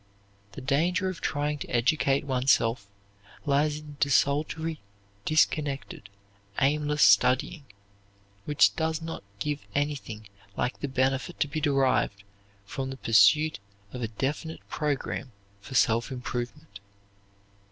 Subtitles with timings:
[0.53, 2.87] The danger of trying to educate oneself
[3.45, 4.79] lies in desultory,
[5.25, 6.09] disconnected,
[6.59, 7.65] aimless studying
[8.45, 10.27] which does not give anything
[10.57, 12.23] like the benefit to be derived
[12.65, 13.59] from the pursuit
[13.93, 16.79] of a definite program for self improvement.